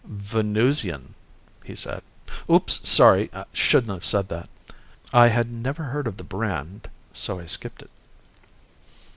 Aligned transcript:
"Venusian," 0.07 1.13
he 1.63 1.75
said. 1.75 2.01
"Oops, 2.49 2.89
sorry. 2.89 3.29
Shouldn't 3.53 3.93
have 3.93 4.03
said 4.03 4.29
that." 4.29 4.49
I 5.13 5.27
had 5.27 5.51
never 5.51 5.83
heard 5.83 6.07
of 6.07 6.17
the 6.17 6.23
brand 6.23 6.89
so 7.13 7.39
I 7.39 7.45
skipped 7.45 7.83
it. 7.83 7.91